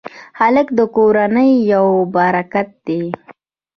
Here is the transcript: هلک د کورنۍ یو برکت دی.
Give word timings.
هلک 0.39 0.67
د 0.79 0.81
کورنۍ 0.95 1.51
یو 1.73 1.87
برکت 2.15 2.69
دی. 2.87 3.03